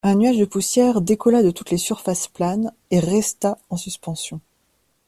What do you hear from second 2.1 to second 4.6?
planes et resta en suspension.